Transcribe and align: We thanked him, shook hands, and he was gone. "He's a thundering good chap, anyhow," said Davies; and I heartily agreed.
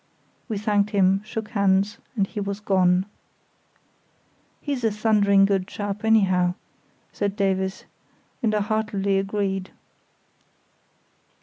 We 0.49 0.57
thanked 0.57 0.89
him, 0.89 1.21
shook 1.23 1.49
hands, 1.49 1.99
and 2.15 2.25
he 2.25 2.39
was 2.39 2.59
gone. 2.59 3.05
"He's 4.59 4.83
a 4.83 4.89
thundering 4.89 5.45
good 5.45 5.67
chap, 5.67 6.03
anyhow," 6.03 6.55
said 7.11 7.35
Davies; 7.35 7.85
and 8.41 8.55
I 8.55 8.61
heartily 8.61 9.19
agreed. 9.19 9.69